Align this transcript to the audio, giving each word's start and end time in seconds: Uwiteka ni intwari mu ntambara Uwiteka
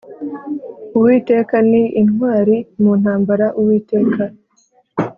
Uwiteka 0.95 1.55
ni 1.69 1.83
intwari 2.01 2.55
mu 2.81 2.91
ntambara 2.99 3.47
Uwiteka 3.59 4.23